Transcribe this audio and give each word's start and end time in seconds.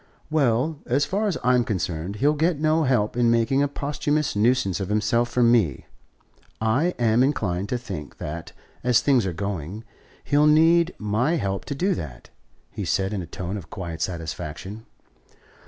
"Well, 0.31 0.79
as 0.87 1.05
far 1.05 1.27
as 1.27 1.37
I'm 1.43 1.63
concerned, 1.63 2.15
he'll 2.15 2.33
get 2.33 2.59
no 2.59 2.85
help 2.85 3.15
in 3.15 3.29
making 3.29 3.61
a 3.61 3.67
posthumous 3.67 4.35
nuisance 4.35 4.79
of 4.79 4.89
himself 4.89 5.29
from 5.29 5.51
me; 5.51 5.85
and 6.59 6.95
I'm 6.99 7.21
inclined 7.21 7.69
to 7.69 7.77
think 7.77 8.17
that, 8.17 8.51
as 8.83 8.99
things 9.01 9.27
are 9.27 9.31
going, 9.31 9.83
he'll 10.23 10.47
need 10.47 10.95
my 10.97 11.35
help 11.35 11.65
to 11.65 11.75
do 11.75 11.93
that," 11.93 12.31
he 12.71 12.83
said 12.83 13.13
in 13.13 13.21
a 13.21 13.27
tone 13.27 13.57
of 13.57 13.69
quiet 13.69 14.01
satisfaction. 14.01 14.87